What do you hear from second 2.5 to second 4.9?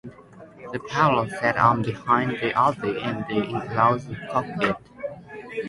other in the enclosed cockpit.